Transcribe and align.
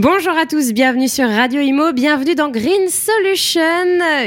Bonjour 0.00 0.38
à 0.38 0.46
tous, 0.46 0.72
bienvenue 0.72 1.08
sur 1.08 1.28
Radio 1.28 1.60
Imo, 1.60 1.92
bienvenue 1.92 2.36
dans 2.36 2.50
Green 2.50 2.88
Solution, 2.88 3.60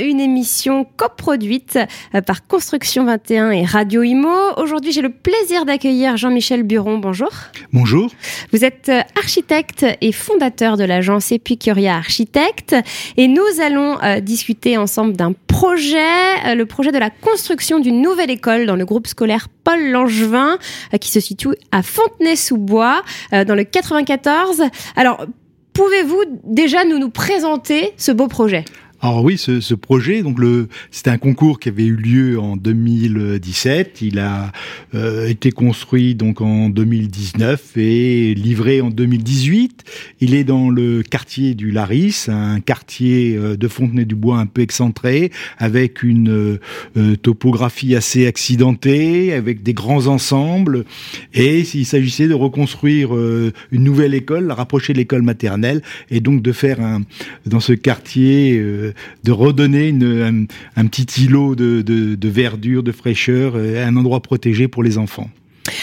une 0.02 0.20
émission 0.20 0.86
coproduite 0.98 1.80
par 2.28 2.46
Construction 2.46 3.06
21 3.06 3.52
et 3.52 3.64
Radio 3.64 4.04
Imo. 4.04 4.36
Aujourd'hui, 4.58 4.92
j'ai 4.92 5.02
le 5.02 5.12
plaisir 5.14 5.64
d'accueillir 5.64 6.18
Jean-Michel 6.18 6.64
Buron. 6.64 6.98
Bonjour. 6.98 7.30
Bonjour. 7.72 8.12
Vous 8.52 8.66
êtes 8.66 8.92
architecte 9.18 9.86
et 10.02 10.12
fondateur 10.12 10.76
de 10.76 10.84
l'agence 10.84 11.32
Epicuria 11.32 11.96
Architecte 11.96 12.76
et 13.16 13.30
nous 13.30 13.62
allons 13.62 13.98
euh, 14.04 14.20
discuter 14.20 14.78
ensemble 14.78 15.14
d'un 15.14 15.34
projet, 15.48 16.00
euh, 16.48 16.56
le 16.56 16.66
projet 16.66 16.92
de 16.92 16.98
la 16.98 17.10
construction 17.10 17.80
d'une 17.80 18.02
nouvelle 18.02 18.30
école 18.30 18.66
dans 18.66 18.76
le 18.76 18.84
groupe 18.84 19.08
scolaire 19.08 19.48
Paul 19.64 19.90
Langevin 19.90 20.58
euh, 20.94 20.98
qui 20.98 21.12
se 21.12 21.22
situe 21.22 21.56
à 21.72 21.82
Fontenay-sous-Bois 21.82 23.04
dans 23.32 23.56
le 23.56 23.64
94. 23.64 24.64
Alors, 24.98 25.26
Pouvez-vous 25.74 26.24
déjà 26.44 26.84
nous, 26.86 27.00
nous 27.00 27.10
présenter 27.10 27.94
ce 27.98 28.12
beau 28.12 28.28
projet? 28.28 28.66
Alors 29.04 29.24
oui, 29.24 29.40
ce, 29.40 29.62
ce 29.62 29.74
projet, 29.74 30.22
donc 30.22 30.38
le, 30.38 30.68
c'était 30.92 31.10
un 31.10 31.18
concours 31.18 31.60
qui 31.60 31.70
avait 31.70 31.86
eu 31.86 31.96
lieu 31.96 32.40
en 32.40 32.56
2017. 32.56 34.00
Il 34.02 34.20
a 34.20 34.52
euh, 34.94 35.28
été 35.28 35.52
construit 35.52 36.14
donc 36.14 36.40
en 36.40 36.70
2019 36.70 37.78
et 37.78 38.36
livré 38.36 38.80
en 38.80 38.92
2018. 38.92 39.84
Il 40.20 40.36
est 40.36 40.44
dans 40.44 40.70
le 40.70 41.02
quartier 41.02 41.56
du 41.56 41.72
Laris, 41.72 42.28
un 42.28 42.60
quartier 42.60 43.36
euh, 43.36 43.58
de 43.58 43.68
Fontenay-du-Bois 43.68 44.38
un 44.38 44.46
peu 44.46 44.62
excentré, 44.62 45.32
avec 45.58 46.04
une 46.04 46.60
euh, 46.96 47.16
topographie 47.24 47.96
assez 47.96 48.28
accidentée, 48.28 49.34
avec 49.34 49.64
des 49.64 49.74
grands 49.74 50.06
ensembles. 50.06 50.86
Et 51.34 51.62
il 51.74 51.86
s'agissait 51.88 52.28
de 52.28 52.36
reconstruire 52.36 53.14
une 53.14 53.84
nouvelle 53.84 54.14
école, 54.14 54.52
rapprocher 54.52 54.94
l'école 54.94 55.24
maternelle, 55.24 55.82
et 56.12 56.20
donc 56.20 56.44
de 56.44 56.52
faire 56.52 56.82
un, 56.82 57.02
dans 57.48 57.60
ce 57.60 57.74
quartier 57.74 58.91
de 59.24 59.32
redonner 59.32 59.90
un, 59.90 60.86
petit 60.88 61.24
îlot 61.24 61.56
de, 61.56 62.28
verdure, 62.28 62.84
de 62.84 62.92
fraîcheur, 62.92 63.54
euh, 63.56 63.86
un 63.86 63.96
endroit 63.96 64.22
protégé 64.22 64.68
pour 64.68 64.84
les 64.84 64.98
enfants. 64.98 65.30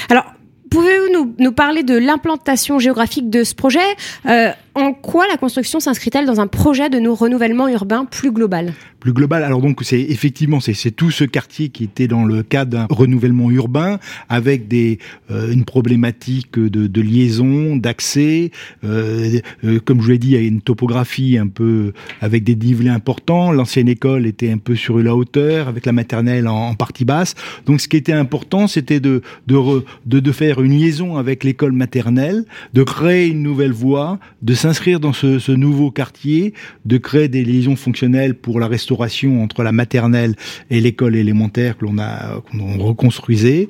Alors, 0.08 0.24
pouvez-vous 0.70 1.12
nous, 1.12 1.34
nous, 1.38 1.52
parler 1.52 1.82
de 1.82 1.96
l'implantation 1.96 2.78
géographique 2.78 3.30
de 3.30 3.44
ce 3.44 3.54
projet? 3.54 3.78
Euh, 4.26 4.52
En 4.78 4.92
quoi 4.92 5.26
la 5.26 5.36
construction 5.36 5.80
s'inscrit-elle 5.80 6.24
dans 6.24 6.40
un 6.40 6.46
projet 6.46 6.88
de 6.88 7.00
nos 7.00 7.16
renouvellement 7.16 7.66
urbain 7.66 8.04
plus 8.04 8.30
global 8.30 8.74
plus 8.98 9.12
global. 9.12 9.44
Alors 9.44 9.60
donc 9.60 9.80
c'est 9.82 10.00
effectivement 10.00 10.60
c'est 10.60 10.90
tout 10.90 11.10
ce 11.10 11.24
quartier 11.24 11.68
qui 11.68 11.84
était 11.84 12.08
dans 12.08 12.24
le 12.24 12.42
cadre 12.42 12.72
d'un 12.72 12.86
renouvellement 12.90 13.50
urbain 13.50 13.98
avec 14.28 14.68
des 14.68 14.98
euh, 15.30 15.52
une 15.52 15.64
problématique 15.64 16.58
de, 16.58 17.00
liaison, 17.00 17.76
d'accès. 17.76 18.50
Euh, 18.84 19.38
euh, 19.64 19.78
comme 19.80 20.00
je 20.00 20.04
vous 20.04 20.10
l'ai 20.10 20.18
dit, 20.18 20.28
il 20.28 20.34
y 20.34 20.36
a 20.36 20.40
une 20.40 20.60
topographie 20.60 21.38
un 21.38 21.46
peu 21.46 21.92
avec 22.20 22.44
des 22.44 22.54
dénivelés 22.54 22.90
importants. 22.90 23.52
L'ancienne 23.52 23.88
école 23.88 24.26
était 24.26 24.50
un 24.50 24.58
peu 24.58 24.74
sur 24.74 24.98
la 24.98 25.14
hauteur 25.14 25.68
avec 25.68 25.86
la 25.86 25.92
maternelle 25.92 26.48
en, 26.48 26.74
partie 26.74 27.04
basse. 27.04 27.34
Donc 27.66 27.80
ce 27.80 27.88
qui 27.88 27.96
était 27.96 28.12
important, 28.12 28.66
c'était 28.66 29.00
de 29.00 29.22
de, 29.46 29.84
de 30.06 30.32
faire 30.32 30.60
une 30.60 30.76
liaison 30.78 31.16
avec 31.16 31.44
l'école 31.44 31.72
maternelle, 31.72 32.44
de 32.74 32.82
créer 32.82 33.28
une 33.28 33.42
nouvelle 33.42 33.72
voie, 33.72 34.18
de 34.42 34.54
s'inscrire 34.68 35.00
dans 35.00 35.14
ce, 35.14 35.52
nouveau 35.52 35.90
quartier, 35.90 36.52
de 36.84 36.98
créer 36.98 37.28
des 37.28 37.42
liaisons 37.42 37.74
fonctionnelles 37.74 38.34
pour 38.34 38.60
la 38.60 38.66
restauration 38.66 39.42
entre 39.42 39.62
la 39.62 39.72
maternelle 39.72 40.34
et 40.68 40.78
l'école 40.82 41.16
élémentaire 41.16 41.78
que 41.78 41.86
l'on 41.86 41.98
a 41.98 42.42
qu'on 42.50 42.76
reconstruisait. 42.76 43.68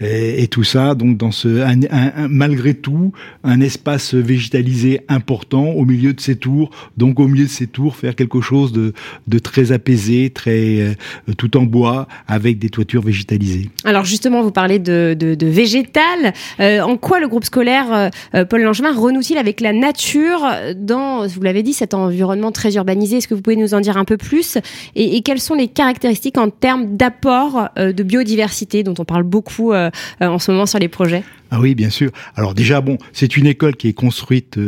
Et, 0.00 0.48
tout 0.48 0.64
ça 0.64 0.96
donc 0.96 1.16
dans 1.16 1.30
ce 1.30 1.48
malgré 2.28 2.74
tout 2.74 3.12
un 3.44 3.60
espace 3.60 4.14
végétalisé 4.14 5.02
important 5.06 5.66
au 5.68 5.84
milieu 5.84 6.12
de 6.14 6.20
ces 6.20 6.34
tours. 6.34 6.70
Donc 6.96 7.20
au 7.20 7.28
milieu 7.28 7.44
de 7.44 7.50
ces 7.50 7.68
tours 7.68 7.94
faire 7.94 8.16
quelque 8.16 8.40
chose 8.40 8.72
de, 8.72 8.92
de 9.28 9.38
très 9.38 9.70
apaisé 9.70 10.30
très 10.30 10.80
euh, 10.80 10.94
tout 11.38 11.56
en 11.56 11.62
bois 11.62 12.08
avec 12.26 12.58
des 12.58 12.70
toitures 12.70 13.02
végétalisées. 13.02 13.70
Alors 13.84 14.04
justement 14.04 14.42
vous 14.42 14.50
parlez 14.50 14.80
de, 14.80 15.14
de, 15.16 15.46
végétal. 15.46 16.32
Euh, 16.58 16.80
en 16.80 16.96
quoi 16.96 17.20
le 17.20 17.28
groupe 17.28 17.44
scolaire 17.44 18.10
euh 18.34 18.44
Paul 18.44 18.62
Langevin 18.62 18.92
renoue-t-il 18.92 19.38
avec 19.38 19.60
la 19.60 19.72
nature 19.72 20.39
dans 20.76 21.26
vous 21.26 21.42
l'avez 21.42 21.62
dit 21.62 21.72
cet 21.72 21.94
environnement 21.94 22.52
très 22.52 22.74
urbanisé 22.74 23.18
est-ce 23.18 23.28
que 23.28 23.34
vous 23.34 23.42
pouvez 23.42 23.56
nous 23.56 23.74
en 23.74 23.80
dire 23.80 23.96
un 23.96 24.04
peu 24.04 24.16
plus 24.16 24.58
et, 24.94 25.16
et, 25.16 25.22
quelles 25.22 25.40
sont 25.40 25.54
les 25.54 25.68
caractéristiques 25.68 26.38
en 26.38 26.50
termes 26.50 26.96
d'apport 26.96 27.68
euh, 27.78 27.92
de 27.92 28.02
biodiversité 28.02 28.82
dont 28.82 28.94
on 28.98 29.04
parle 29.04 29.22
beaucoup 29.22 29.72
euh, 29.72 29.90
euh, 30.20 30.26
en 30.26 30.38
ce 30.38 30.50
moment 30.50 30.66
sur 30.66 30.78
les 30.78 30.88
projets? 30.88 31.22
Ah 31.50 31.60
oui, 31.60 31.74
bien 31.74 31.90
sûr. 31.90 32.10
Alors 32.36 32.54
déjà, 32.54 32.80
bon, 32.80 32.98
c'est 33.12 33.36
une 33.36 33.46
école 33.46 33.76
qui 33.76 33.88
est 33.88 33.92
construite 33.92 34.58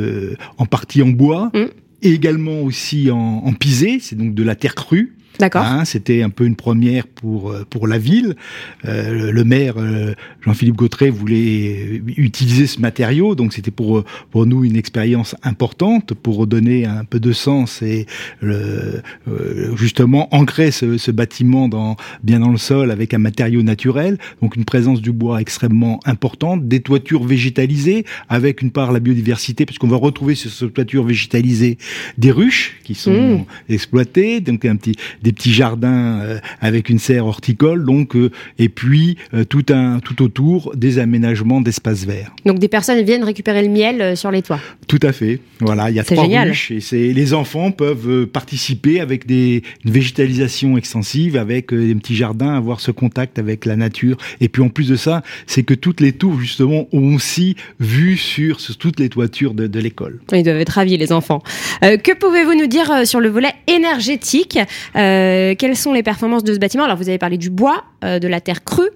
en 0.59 0.67
partie 0.67 1.03
en 1.03 1.09
bois. 1.09 1.51
Mmh. 1.55 1.65
Et 2.05 2.13
également 2.13 2.63
aussi 2.63 3.11
en, 3.13 3.43
en 3.45 3.53
pisé, 3.53 3.99
c'est 4.01 4.17
donc 4.17 4.35
de 4.35 4.43
la 4.43 4.57
terre 4.57 4.75
crue. 4.75 5.15
D'accord. 5.39 5.65
Hein, 5.65 5.85
C'était 5.85 6.23
un 6.23 6.31
peu 6.31 6.45
une 6.45 6.57
première 6.57 7.07
pour 7.07 7.51
euh, 7.51 7.65
pour 7.69 7.87
la 7.87 7.99
ville. 7.99 8.37
Euh, 8.85 9.33
le 9.33 9.45
maire 9.45 9.75
euh, 9.79 10.15
Jean-Philippe 10.43 10.77
Gautret 10.77 11.11
voulait 11.11 12.03
utiliser 12.17 12.67
ce 12.67 12.81
matériau, 12.81 13.35
donc 13.35 13.53
c'était 13.53 13.71
pour 13.71 14.05
pour 14.31 14.47
nous 14.47 14.65
une 14.65 14.77
expérience 14.77 15.35
importante 15.43 16.15
pour 16.15 16.37
redonner 16.37 16.85
un 16.85 17.05
peu 17.05 17.19
de 17.19 17.33
sens 17.33 17.83
et 17.83 18.07
le, 18.41 19.03
euh, 19.29 19.75
justement 19.77 20.35
ancrer 20.35 20.71
ce, 20.71 20.99
ce, 20.99 21.11
bâtiment 21.11 21.69
dans 21.69 21.97
bien 22.23 22.41
dans 22.41 22.51
le 22.51 22.59
sol 22.59 22.91
avec 22.91 23.15
un 23.15 23.19
matériau 23.19 23.63
naturel. 23.63 24.19
Donc 24.43 24.57
une 24.57 24.65
présence 24.65 25.01
du 25.01 25.13
bois 25.13 25.41
extrêmement 25.41 26.01
importante, 26.05 26.69
des 26.69 26.81
toitures 26.81 27.25
végétalisées 27.25 28.05
avec 28.29 28.63
une 28.63 28.71
part 28.71 28.93
la 28.93 29.01
biodiversité, 29.01 29.65
puisqu'on 29.67 29.89
va 29.89 29.97
retrouver 29.97 30.35
sur 30.35 30.51
cette 30.51 30.75
toiture 30.75 31.05
végétalisée 31.05 31.79
des 32.19 32.31
ruches 32.31 32.77
qui 32.85 32.95
sont 32.95 33.39
mmh. 33.39 33.73
exploitées, 33.73 34.41
donc 34.41 34.65
un 34.65 34.77
petit 34.77 34.97
des 35.23 35.32
petits 35.33 35.53
jardins 35.53 36.21
euh, 36.21 36.39
avec 36.61 36.89
une 36.89 36.99
serre 36.99 37.27
horticole, 37.27 37.85
donc 37.85 38.17
euh, 38.17 38.31
et 38.59 38.69
puis 38.69 39.17
euh, 39.35 39.45
tout 39.45 39.67
un 39.71 40.01
tout 40.01 40.23
autour 40.23 40.75
des 40.77 40.99
aménagements 40.99 41.61
d'espaces 41.61 42.05
verts. 42.05 42.33
Donc 42.45 42.59
des 42.59 42.69
personnes 42.69 43.03
viennent 43.03 43.25
récupérer 43.25 43.63
le 43.63 43.69
miel 43.69 44.17
sur 44.17 44.31
les 44.31 44.43
toits. 44.43 44.61
Tout 44.89 45.01
à 45.03 45.13
fait. 45.13 45.41
Voilà, 45.61 45.91
il 45.91 45.97
y 45.97 46.01
a 46.01 46.05
trois 46.05 46.25
génial. 46.25 46.49
ruches 46.49 46.71
et 46.71 46.81
c'est 46.81 47.13
les 47.13 47.35
enfants 47.35 47.71
peuvent 47.71 48.27
participer 48.27 49.01
avec 49.01 49.27
des 49.27 49.63
une 49.85 49.91
végétalisation 49.91 50.77
extensive, 50.77 51.37
avec 51.37 51.73
des 51.73 51.95
petits 51.95 52.17
jardins, 52.17 52.55
avoir 52.55 52.81
ce 52.81 52.91
contact 52.91 53.39
avec 53.39 53.65
la 53.65 53.77
nature. 53.77 54.17
Et 54.41 54.49
puis 54.49 54.63
en 54.63 54.69
plus 54.69 54.89
de 54.89 54.97
ça, 54.97 55.23
c'est 55.47 55.63
que 55.63 55.75
toutes 55.75 56.01
les 56.01 56.13
tours 56.13 56.39
justement 56.41 56.89
ont 56.93 57.15
aussi 57.15 57.57
vue 57.81 58.17
sur, 58.17 58.61
sur 58.61 58.77
toutes 58.77 58.99
les 59.01 59.09
toitures 59.09 59.55
de, 59.55 59.67
de 59.67 59.81
l'école. 59.81 60.21
Ils 60.33 60.43
doivent 60.43 60.61
être 60.61 60.71
ravis 60.71 60.97
les 60.97 61.13
enfants. 61.13 61.43
Euh, 61.85 61.97
que 61.97 62.13
pouvez-vous 62.15 62.55
nous 62.55 62.67
dire 62.67 63.07
sur 63.07 63.21
le 63.21 63.29
volet 63.29 63.53
énergétique? 63.67 64.59
Euh, 64.97 65.12
euh, 65.13 65.55
quelles 65.57 65.77
sont 65.77 65.93
les 65.93 66.03
performances 66.03 66.45
de 66.45 66.55
ce 66.55 66.59
bâtiment? 66.59 66.85
Alors, 66.85 66.97
vous 66.97 67.09
avez 67.09 67.19
parlé 67.19 67.39
du 67.39 67.51
bois, 67.51 67.85
euh, 68.05 68.19
de 68.19 68.29
la 68.29 68.41
terre 68.41 68.65
crue. 68.65 68.91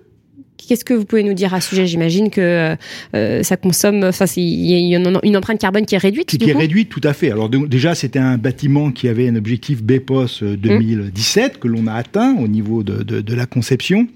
Qu'est-ce 0.56 0.84
que 0.84 0.94
vous 0.94 1.04
pouvez 1.04 1.22
nous 1.22 1.34
dire 1.34 1.54
à 1.54 1.60
ce 1.60 1.68
sujet? 1.68 1.86
J'imagine 1.86 2.30
que 2.30 2.76
euh, 3.14 3.42
ça 3.42 3.56
consomme, 3.56 4.02
enfin, 4.04 4.24
il 4.36 4.66
y 4.66 4.94
a 4.94 4.98
une, 4.98 5.20
une, 5.22 5.36
empreinte 5.36 5.60
carbone 5.60 5.84
qui 5.86 5.94
est 5.94 5.98
réduite. 5.98 6.26
Qui, 6.28 6.38
qui 6.38 6.50
est 6.50 6.54
réduite, 6.54 6.88
tout 6.88 7.02
à 7.04 7.12
fait. 7.12 7.30
Alors 7.30 7.48
de, 7.48 7.58
déjà, 7.66 7.94
c'était 7.94 8.18
un 8.18 8.38
bâtiment 8.38 8.90
qui 8.90 9.06
avait 9.06 9.28
un 9.28 9.36
objectif 9.36 9.82
BPOS 9.82 10.42
2017 10.42 11.56
mmh. 11.56 11.58
que 11.58 11.68
l'on 11.68 11.86
a 11.86 11.92
atteint 11.92 12.36
au 12.38 12.48
niveau 12.48 12.82
de, 12.82 13.02
de, 13.02 13.20
de 13.20 13.34
la 13.34 13.46
conception 13.46 14.08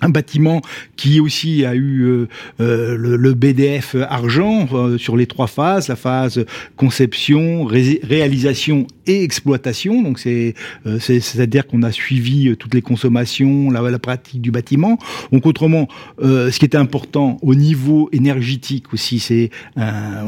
un 0.00 0.08
bâtiment 0.10 0.62
qui 0.96 1.20
aussi 1.20 1.64
a 1.64 1.74
eu 1.74 2.02
euh, 2.02 2.28
euh, 2.60 2.96
le, 2.96 3.34
BDF 3.34 3.96
argent 4.08 4.68
euh, 4.72 4.98
sur 4.98 5.16
les 5.16 5.26
trois 5.26 5.46
phases, 5.46 5.88
la 5.88 5.96
phase 5.96 6.44
conception, 6.76 7.64
ré 7.64 8.00
réalisation 8.02 8.86
et 9.06 9.22
exploitation. 9.22 10.02
Donc 10.02 10.18
c'est 10.18 10.54
c'est-à-dire 10.98 11.66
qu'on 11.66 11.82
a 11.82 11.92
suivi 11.92 12.54
toutes 12.56 12.74
les 12.74 12.82
consommations, 12.82 13.70
la, 13.70 13.80
la, 13.80 13.98
pratique 13.98 14.40
du 14.40 14.50
bâtiment. 14.50 14.98
Donc 15.32 15.46
autrement, 15.46 15.88
ce 16.20 16.56
qui 16.56 16.64
est 16.64 16.76
important 16.76 17.38
au 17.42 17.54
niveau 17.54 18.08
énergétique 18.12 18.92
aussi, 18.92 19.18
c'est 19.18 19.50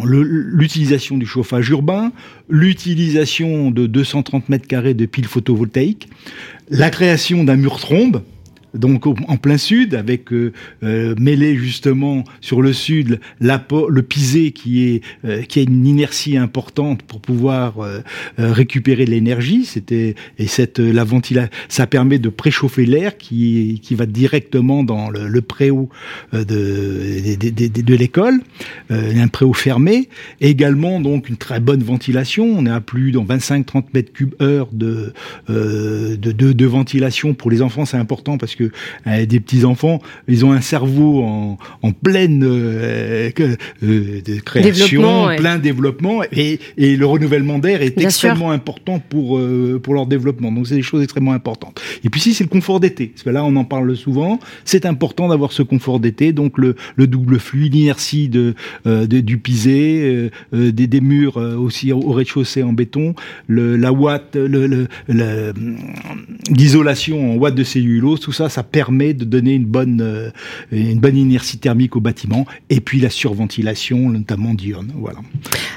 l'utilisation 0.04 1.18
du 1.18 1.26
chauffage 1.26 1.68
urbain, 1.70 2.12
l'utilisation 2.48 3.70
de 3.70 3.86
230 3.86 4.48
mètres 4.48 4.66
carrés 4.66 4.94
de 4.94 5.06
piles 5.06 5.26
photovoltaïques, 5.26 6.08
la 6.70 6.90
création 6.90 7.44
d'un 7.44 7.56
mur 7.56 7.78
trombe 7.78 8.22
donc 8.74 9.06
en 9.06 9.36
plein 9.36 9.58
sud, 9.58 9.94
avec 9.94 10.32
euh, 10.32 10.52
euh, 10.82 11.14
mêlé 11.18 11.56
justement 11.56 12.24
sur 12.40 12.62
le 12.62 12.72
sud 12.72 13.20
le 13.40 14.00
pisé 14.00 14.52
qui 14.52 14.84
est 14.84 15.02
euh, 15.24 15.42
qui 15.42 15.60
a 15.60 15.62
une 15.62 15.86
inertie 15.86 16.36
importante 16.36 17.02
pour 17.02 17.20
pouvoir 17.20 17.74
récupérer 18.38 19.04
de 19.04 19.10
l'énergie. 19.10 19.64
C'était 19.64 20.14
et 20.38 20.46
cette 20.46 20.78
la 20.78 21.04
ventilation, 21.04 21.50
ça 21.68 21.86
permet 21.86 22.18
de 22.18 22.28
préchauffer 22.28 22.86
l'air 22.86 23.16
qui 23.16 23.80
qui 23.82 23.94
va 23.94 24.06
directement 24.06 24.84
dans 24.84 25.10
le, 25.10 25.40
préau 25.40 25.88
de 26.32 26.44
de, 26.44 27.50
de, 27.50 27.82
de 27.82 27.94
l'école, 27.94 28.40
un 28.90 29.28
préau 29.28 29.52
fermé. 29.52 30.08
Également 30.40 31.00
donc 31.00 31.28
une 31.28 31.36
très 31.36 31.60
bonne 31.60 31.82
ventilation. 31.82 32.44
On 32.44 32.66
est 32.66 32.70
à 32.70 32.80
plus 32.80 33.12
de 33.12 33.18
25-30 33.18 33.84
mètres 33.94 34.12
cubes 34.12 34.34
heure 34.40 34.68
de, 34.72 35.12
de, 35.48 36.16
de, 36.16 36.52
de 36.52 36.66
ventilation 36.66 37.34
pour 37.34 37.50
les 37.50 37.62
enfants. 37.62 37.84
C'est 37.84 37.96
important 37.96 38.38
parce 38.38 38.54
que 38.54 38.59
euh, 38.62 39.26
des 39.26 39.40
petits 39.40 39.64
enfants, 39.64 40.00
ils 40.28 40.44
ont 40.44 40.52
un 40.52 40.60
cerveau 40.60 41.22
en, 41.22 41.58
en 41.82 41.92
pleine 41.92 42.42
euh, 42.44 43.30
euh, 43.38 44.20
de 44.22 44.40
création, 44.40 45.28
plein 45.36 45.58
développement, 45.58 46.22
et, 46.32 46.60
et, 46.76 46.96
le 46.96 47.06
renouvellement 47.06 47.58
d'air 47.58 47.82
est 47.82 47.98
extrêmement 47.98 48.50
important 48.50 48.98
pour 48.98 49.40
pour 49.82 49.94
leur 49.94 50.06
développement. 50.06 50.52
Donc 50.52 50.66
c'est 50.66 50.74
des 50.74 50.82
choses 50.82 51.02
extrêmement 51.02 51.32
importantes. 51.32 51.80
Et 52.04 52.10
puis 52.10 52.20
si 52.20 52.34
c'est 52.34 52.44
le 52.44 52.50
confort 52.50 52.80
d'été, 52.80 53.06
parce 53.08 53.22
que 53.22 53.30
là 53.30 53.44
on 53.44 53.56
en 53.56 53.64
parle 53.64 53.96
souvent, 53.96 54.38
c'est 54.64 54.86
important 54.86 55.28
d'avoir 55.28 55.52
ce 55.52 55.62
confort 55.62 56.00
d'été. 56.00 56.32
Donc 56.32 56.58
le, 56.58 56.76
le 56.96 57.06
double 57.06 57.38
flux, 57.38 57.68
l'inertie 57.68 58.28
de, 58.28 58.54
de, 58.84 59.20
du 59.20 59.38
pisé, 59.38 60.30
des, 60.52 60.72
des, 60.86 61.00
murs 61.00 61.36
aussi 61.36 61.92
au, 61.92 62.00
rez-de-chaussée 62.12 62.62
en 62.62 62.72
béton, 62.72 63.14
le, 63.46 63.76
la 63.76 63.92
watt, 63.92 64.36
l'isolation 66.50 67.16
le, 67.16 67.30
en 67.30 67.34
watts 67.36 67.54
de 67.54 67.64
cellulose, 67.64 68.20
tout 68.20 68.32
ça, 68.32 68.48
ça 68.50 68.62
permet 68.62 69.14
de 69.14 69.24
donner 69.24 69.54
une 69.54 69.64
bonne, 69.64 70.00
euh, 70.00 70.30
une 70.72 71.00
bonne 71.00 71.16
inertie 71.16 71.58
thermique 71.58 71.96
au 71.96 72.00
bâtiment, 72.00 72.46
et 72.68 72.80
puis 72.80 73.00
la 73.00 73.10
surventilation, 73.10 74.10
notamment 74.10 74.54
diurne. 74.54 74.92
Voilà. 74.96 75.18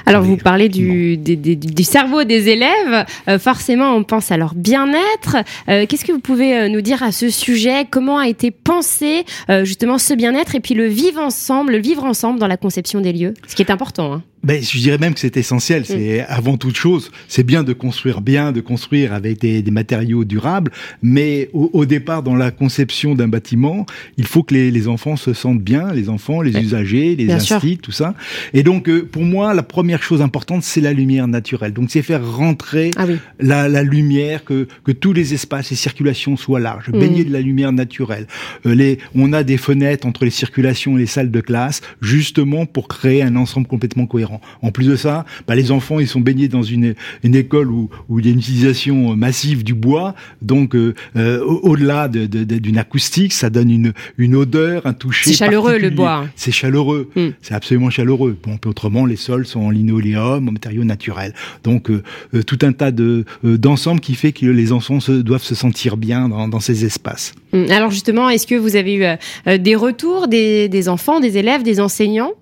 Alors, 0.06 0.22
vous 0.22 0.36
parlez 0.36 0.68
du, 0.68 1.16
du, 1.16 1.84
cerveau 1.84 2.24
des 2.24 2.48
élèves. 2.48 3.06
Euh, 3.28 3.38
forcément, 3.38 3.94
on 3.94 4.04
pense 4.04 4.30
à 4.30 4.36
leur 4.36 4.54
bien-être. 4.54 5.36
Euh, 5.68 5.86
qu'est-ce 5.86 6.04
que 6.04 6.12
vous 6.12 6.20
pouvez 6.20 6.68
nous 6.68 6.80
dire 6.80 7.02
à 7.02 7.12
ce 7.12 7.30
sujet? 7.30 7.86
Comment 7.90 8.18
a 8.18 8.28
été 8.28 8.50
pensé 8.50 9.24
justement 9.62 9.98
ce 9.98 10.14
bien-être 10.14 10.54
et 10.54 10.60
puis 10.60 10.74
le 10.74 10.86
vivre 10.86 11.20
ensemble, 11.20 11.72
le 11.72 11.78
vivre 11.78 12.04
ensemble 12.04 12.38
dans 12.38 12.46
la 12.46 12.56
conception 12.56 13.00
des 13.00 13.12
lieux? 13.12 13.34
Ce 13.46 13.54
qui 13.54 13.62
est 13.62 13.70
important. 13.70 14.12
Hein 14.12 14.22
ben, 14.44 14.62
je 14.62 14.78
dirais 14.78 14.98
même 14.98 15.14
que 15.14 15.20
c'est 15.20 15.36
essentiel. 15.36 15.82
Mm. 15.82 15.84
C'est 15.84 16.20
avant 16.20 16.56
toute 16.56 16.76
chose, 16.76 17.10
c'est 17.28 17.42
bien 17.42 17.62
de 17.62 17.72
construire 17.72 18.20
bien, 18.20 18.52
de 18.52 18.60
construire 18.60 19.12
avec 19.12 19.40
des, 19.40 19.62
des 19.62 19.70
matériaux 19.70 20.24
durables, 20.24 20.70
mais 21.02 21.50
au, 21.52 21.70
au, 21.72 21.86
départ, 21.86 22.22
dans 22.22 22.36
la 22.36 22.50
conception 22.50 23.14
d'un 23.14 23.28
bâtiment, 23.28 23.86
il 24.16 24.26
faut 24.26 24.42
que 24.42 24.54
les, 24.54 24.70
les, 24.70 24.88
enfants 24.88 25.16
se 25.16 25.32
sentent 25.32 25.62
bien, 25.62 25.92
les 25.92 26.08
enfants, 26.08 26.42
les 26.42 26.56
usagers, 26.58 27.16
les 27.16 27.30
instituts, 27.30 27.78
tout 27.78 27.92
ça. 27.92 28.14
Et 28.52 28.62
donc, 28.62 28.88
euh, 28.88 29.08
pour 29.10 29.22
moi, 29.22 29.54
la 29.54 29.62
première 29.62 30.02
chose 30.02 30.20
importante, 30.20 30.62
c'est 30.62 30.80
la 30.80 30.92
lumière 30.92 31.26
naturelle. 31.26 31.72
Donc, 31.72 31.90
c'est 31.90 32.02
faire 32.02 32.24
rentrer 32.24 32.90
ah 32.96 33.06
la, 33.40 33.68
la, 33.68 33.82
lumière, 33.82 34.44
que, 34.44 34.68
que 34.84 34.92
tous 34.92 35.12
les 35.12 35.34
espaces 35.34 35.72
et 35.72 35.74
circulations 35.74 36.36
soient 36.36 36.60
larges, 36.60 36.88
mm. 36.88 36.98
baigner 36.98 37.24
de 37.24 37.32
la 37.32 37.40
lumière 37.40 37.72
naturelle. 37.72 38.26
Euh, 38.66 38.74
les, 38.74 38.98
on 39.14 39.32
a 39.32 39.42
des 39.42 39.56
fenêtres 39.56 40.06
entre 40.06 40.24
les 40.24 40.30
circulations 40.30 40.96
et 40.96 41.00
les 41.00 41.06
salles 41.06 41.30
de 41.30 41.40
classe, 41.40 41.80
justement 42.02 42.66
pour 42.66 42.88
créer 42.88 43.22
un 43.22 43.36
ensemble 43.36 43.66
complètement 43.66 44.06
cohérent. 44.06 44.33
En 44.62 44.70
plus 44.70 44.86
de 44.86 44.96
ça, 44.96 45.24
bah, 45.46 45.54
les 45.54 45.70
enfants, 45.70 46.00
ils 46.00 46.08
sont 46.08 46.20
baignés 46.20 46.48
dans 46.48 46.62
une, 46.62 46.94
une 47.22 47.34
école 47.34 47.70
où, 47.70 47.90
où 48.08 48.18
il 48.18 48.26
y 48.26 48.28
a 48.28 48.32
une 48.32 48.38
utilisation 48.38 49.16
massive 49.16 49.64
du 49.64 49.74
bois. 49.74 50.14
Donc, 50.42 50.74
euh, 50.74 50.94
euh 51.16 51.40
au-delà 51.44 52.08
d'une 52.08 52.26
de, 52.26 52.44
de, 52.44 52.78
acoustique, 52.78 53.32
ça 53.32 53.50
donne 53.50 53.70
une, 53.70 53.92
une 54.18 54.34
odeur, 54.34 54.86
un 54.86 54.92
toucher. 54.92 55.30
C'est 55.30 55.36
chaleureux 55.36 55.78
le 55.78 55.90
bois. 55.90 56.26
C'est 56.36 56.52
chaleureux. 56.52 57.10
Hmm. 57.16 57.30
C'est 57.42 57.54
absolument 57.54 57.90
chaleureux. 57.90 58.36
Bon, 58.42 58.58
autrement, 58.66 59.06
les 59.06 59.16
sols 59.16 59.46
sont 59.46 59.60
en 59.60 59.70
linoléum, 59.70 60.48
en 60.48 60.52
matériaux 60.52 60.84
naturels. 60.84 61.34
Donc, 61.62 61.90
euh, 61.90 62.02
euh 62.34 62.42
tout 62.42 62.58
un 62.62 62.72
tas 62.72 62.90
de 62.90 63.24
euh, 63.44 63.58
d'ensemble 63.58 64.00
qui 64.00 64.14
fait 64.14 64.32
que 64.32 64.46
les 64.46 64.72
enfants 64.72 65.00
se, 65.00 65.12
doivent 65.12 65.42
se 65.42 65.54
sentir 65.54 65.96
bien 65.96 66.28
dans, 66.28 66.48
dans 66.48 66.60
ces 66.60 66.84
espaces. 66.84 67.34
Hmm. 67.52 67.66
Alors 67.70 67.90
justement, 67.90 68.28
est-ce 68.28 68.46
que 68.46 68.54
vous 68.54 68.76
avez 68.76 68.94
eu 68.96 69.58
des 69.58 69.74
retours 69.74 70.28
des, 70.28 70.68
des 70.68 70.88
enfants, 70.88 71.20
des 71.20 71.38
élèves, 71.38 71.62
des 71.62 71.80
enseignants? 71.80 72.32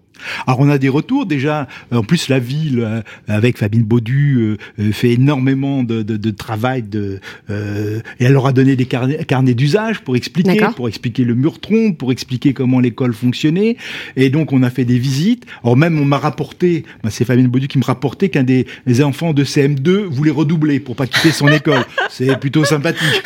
Alors 0.46 0.60
on 0.60 0.68
a 0.68 0.78
des 0.78 0.88
retours 0.88 1.26
déjà. 1.26 1.68
En 1.92 2.02
plus, 2.02 2.28
la 2.28 2.38
ville 2.38 2.80
euh, 2.80 3.00
avec 3.28 3.58
Fabine 3.58 3.82
Baudu 3.82 4.36
euh, 4.38 4.56
euh, 4.80 4.92
fait 4.92 5.10
énormément 5.10 5.82
de, 5.82 6.02
de, 6.02 6.16
de 6.16 6.30
travail 6.30 6.82
de, 6.82 7.20
euh, 7.50 8.00
et 8.20 8.24
elle 8.24 8.32
leur 8.32 8.46
a 8.46 8.52
donné 8.52 8.76
des 8.76 8.86
carnets, 8.86 9.24
carnets 9.24 9.54
d'usage 9.54 10.00
pour 10.00 10.16
expliquer, 10.16 10.60
pour 10.76 10.88
expliquer 10.88 11.24
le 11.24 11.34
mur 11.34 11.60
tronc, 11.60 11.92
pour 11.92 12.12
expliquer 12.12 12.52
comment 12.52 12.80
l'école 12.80 13.14
fonctionnait. 13.14 13.76
Et 14.16 14.30
donc 14.30 14.52
on 14.52 14.62
a 14.62 14.70
fait 14.70 14.84
des 14.84 14.98
visites. 14.98 15.44
Alors 15.62 15.76
même 15.76 15.98
on 16.00 16.04
m'a 16.04 16.18
rapporté, 16.18 16.84
bah, 17.02 17.10
c'est 17.10 17.24
Fabine 17.24 17.48
Baudu 17.48 17.68
qui 17.68 17.78
me 17.78 17.84
rapportait 17.84 18.28
qu'un 18.28 18.42
des, 18.42 18.66
des, 18.86 19.02
enfants 19.02 19.32
de 19.32 19.44
CM2 19.44 20.04
voulait 20.04 20.30
redoubler 20.30 20.80
pour 20.80 20.96
pas 20.96 21.06
quitter 21.06 21.32
son 21.32 21.48
école. 21.48 21.84
C'est 22.10 22.38
plutôt 22.38 22.64
sympathique. 22.64 23.22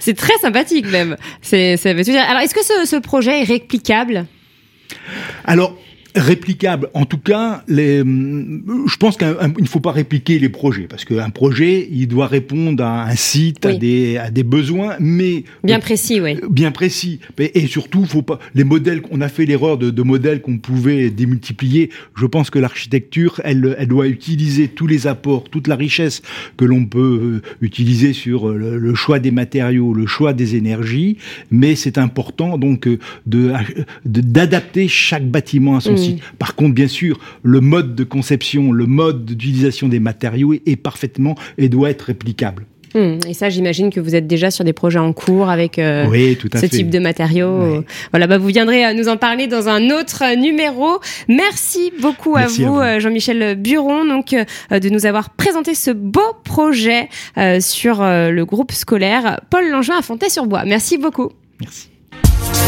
c'est 0.00 0.14
très 0.14 0.36
sympathique 0.40 0.90
même. 0.90 1.16
C'est, 1.42 1.76
ça 1.76 1.94
veut 1.94 2.02
dire. 2.02 2.20
Alors 2.28 2.42
est-ce 2.42 2.54
que 2.54 2.64
ce, 2.64 2.86
ce 2.86 2.96
projet 2.96 3.40
est 3.40 3.44
réplicable 3.44 4.26
alors, 5.44 5.76
réplicable. 6.18 6.88
En 6.94 7.04
tout 7.04 7.18
cas, 7.18 7.62
les, 7.68 7.98
je 7.98 8.96
pense 8.96 9.16
qu'il 9.16 9.26
ne 9.26 9.66
faut 9.66 9.80
pas 9.80 9.92
répliquer 9.92 10.38
les 10.38 10.48
projets 10.48 10.86
parce 10.88 11.04
qu'un 11.04 11.30
projet, 11.30 11.88
il 11.90 12.08
doit 12.08 12.26
répondre 12.26 12.82
à 12.84 13.04
un 13.06 13.16
site, 13.16 13.64
à, 13.66 13.74
des, 13.74 14.16
à 14.16 14.30
des 14.30 14.42
besoins, 14.42 14.96
mais 15.00 15.44
bien 15.64 15.80
précis, 15.80 16.20
oui. 16.20 16.38
Bien 16.50 16.70
précis. 16.70 17.20
Et 17.38 17.66
surtout, 17.66 18.04
faut 18.04 18.22
pas 18.22 18.38
les 18.54 18.64
modèles. 18.64 19.02
On 19.10 19.20
a 19.20 19.28
fait 19.28 19.44
l'erreur 19.44 19.78
de, 19.78 19.90
de, 19.90 20.02
modèles 20.02 20.40
qu'on 20.40 20.58
pouvait 20.58 21.10
démultiplier. 21.10 21.90
Je 22.16 22.26
pense 22.26 22.50
que 22.50 22.58
l'architecture, 22.58 23.40
elle, 23.44 23.76
elle 23.78 23.88
doit 23.88 24.08
utiliser 24.08 24.68
tous 24.68 24.86
les 24.86 25.06
apports, 25.06 25.44
toute 25.50 25.68
la 25.68 25.76
richesse 25.76 26.22
que 26.56 26.64
l'on 26.64 26.84
peut 26.86 27.42
euh, 27.44 27.48
utiliser 27.60 28.12
sur 28.12 28.48
le, 28.48 28.94
choix 28.94 29.18
des 29.18 29.30
matériaux, 29.30 29.94
le 29.94 30.06
choix 30.06 30.32
des 30.32 30.56
énergies. 30.56 31.18
Mais 31.50 31.74
c'est 31.74 31.98
important 31.98 32.58
donc 32.58 32.86
euh, 32.86 32.98
de 33.26 33.52
d'adapter 34.04 34.88
chaque 34.88 35.26
bâtiment 35.26 35.76
à 35.76 35.80
son 35.80 35.96
Par 36.38 36.54
contre, 36.54 36.74
bien 36.74 36.88
sûr, 36.88 37.18
le 37.42 37.60
mode 37.60 37.94
de 37.94 38.04
conception, 38.04 38.72
le 38.72 38.86
mode 38.86 39.24
d'utilisation 39.24 39.88
des 39.88 40.00
matériaux 40.00 40.54
est, 40.54 40.76
parfaitement 40.76 41.34
et 41.56 41.68
doit 41.68 41.90
être 41.90 42.02
réplicable. 42.02 42.66
Mm. 42.94 43.18
Et 43.28 43.34
ça, 43.34 43.50
j'imagine 43.50 43.90
que 43.90 44.00
vous 44.00 44.14
êtes 44.14 44.26
déjà 44.26 44.50
sur 44.50 44.64
des 44.64 44.72
projets 44.72 44.98
en 44.98 45.12
cours 45.12 45.50
avec 45.50 45.78
euh, 45.78 46.06
ce 46.54 46.66
type 46.66 46.90
de 46.90 46.98
matériaux. 46.98 47.84
Voilà, 48.12 48.26
bah, 48.26 48.38
vous 48.38 48.46
viendrez 48.46 48.86
euh, 48.86 48.94
nous 48.94 49.08
en 49.08 49.16
parler 49.16 49.46
dans 49.46 49.68
un 49.68 49.90
autre 49.90 50.36
numéro. 50.36 50.98
Merci 51.28 51.92
beaucoup 52.00 52.36
à 52.36 52.46
vous, 52.46 52.78
euh, 52.78 53.00
Jean-Michel 53.00 53.56
Buron, 53.56 54.04
donc 54.04 54.34
de 54.70 54.88
nous 54.88 55.06
avoir 55.06 55.30
présenté 55.30 55.74
ce 55.74 55.90
beau 55.90 56.20
projet 56.44 57.08
sur 57.60 58.02
le 58.02 58.42
groupe 58.44 58.72
scolaire 58.72 59.40
Paul 59.50 59.68
Langevin 59.70 59.98
à 59.98 60.02
Fontaine-sur-Bois. 60.02 60.64
Merci 60.64 60.98
beaucoup. 60.98 61.30
Merci. 61.60 61.90